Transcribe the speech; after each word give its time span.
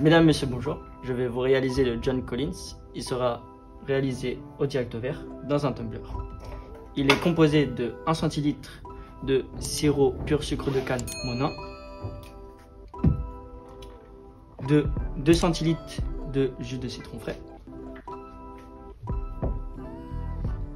Mesdames, 0.00 0.24
Messieurs, 0.24 0.46
bonjour. 0.50 0.78
Je 1.02 1.12
vais 1.12 1.28
vous 1.28 1.40
réaliser 1.40 1.84
le 1.84 1.98
John 2.00 2.24
Collins. 2.24 2.78
Il 2.94 3.02
sera 3.02 3.42
réalisé 3.86 4.38
au 4.58 4.64
direct 4.64 4.94
vert 4.94 5.22
dans 5.46 5.66
un 5.66 5.72
tumbler. 5.72 6.00
Il 6.96 7.12
est 7.12 7.20
composé 7.20 7.66
de 7.66 7.92
1 8.06 8.14
centilitre 8.14 8.82
de 9.24 9.44
sirop 9.58 10.14
pur 10.24 10.42
sucre 10.42 10.70
de 10.70 10.80
canne 10.80 11.04
monin, 11.26 11.50
de 14.66 14.86
2 15.18 15.34
centilitres 15.34 16.00
de 16.32 16.50
jus 16.60 16.78
de 16.78 16.88
citron 16.88 17.18
frais, 17.18 17.38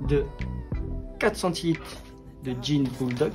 de 0.07 0.27
4 1.19 1.35
centilitres 1.35 1.97
de 2.45 2.55
gin 2.61 2.85
bulldog 3.01 3.33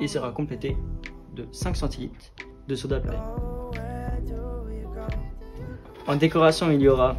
et 0.00 0.06
sera 0.06 0.32
complété 0.32 0.76
de 1.34 1.46
5 1.50 1.76
centilitres 1.76 2.32
de 2.68 2.74
soda 2.74 3.00
Perrier. 3.00 3.20
En 6.06 6.16
décoration, 6.16 6.70
il 6.70 6.80
y 6.80 6.88
aura 6.88 7.16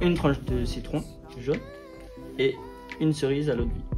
une 0.00 0.14
tranche 0.14 0.40
de 0.44 0.64
citron 0.64 1.02
jaune 1.38 1.60
et 2.38 2.54
une 3.00 3.12
cerise 3.12 3.48
à 3.50 3.54
l'eau 3.54 3.64
de 3.64 3.70
vie. 3.70 3.97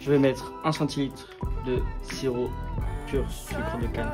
Je 0.00 0.12
vais 0.12 0.18
mettre 0.18 0.52
1 0.64 0.72
centilitre 0.72 1.28
de 1.66 1.82
sirop 2.02 2.50
pur 3.06 3.28
sucre 3.30 3.78
de 3.80 3.86
canne. 3.88 4.10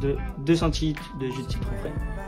De 0.00 0.16
2 0.38 0.54
centilitres 0.54 1.16
de 1.18 1.26
jus 1.28 1.42
de 1.42 1.50
citron 1.50 1.76
frais. 1.80 2.27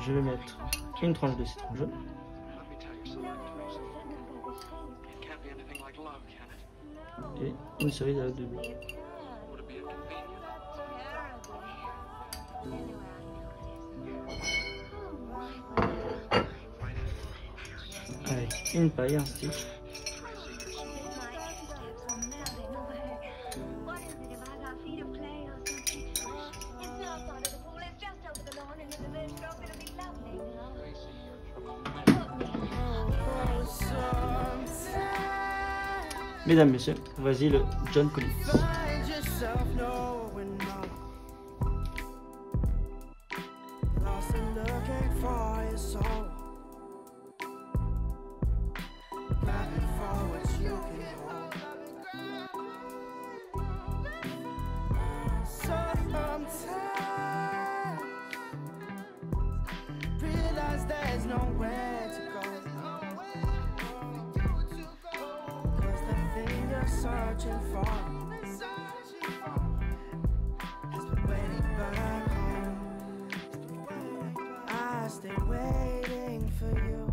Je 0.00 0.12
vais 0.12 0.22
mettre 0.22 0.58
une 1.02 1.12
tranche 1.12 1.36
de 1.36 1.44
citron 1.44 1.74
jaune. 1.74 1.92
Et 7.42 7.54
une 7.80 7.90
cerise 7.90 8.18
à 8.18 8.24
l'eau 8.24 8.32
de. 8.32 8.46
Avec 18.30 18.74
une 18.74 18.90
paille 18.90 19.16
un 19.16 19.24
stick. 19.24 19.79
Mesdames, 36.46 36.70
Messieurs, 36.70 36.94
voici 37.18 37.48
le 37.48 37.60
John 37.92 38.08
Collins. 38.10 38.28
Sometimes 55.44 56.66
realize 60.22 60.86
there's 60.86 61.26
no 61.26 61.46
way 61.58 61.89
waiting 75.48 76.52
for 76.58 76.70
you. 76.88 77.09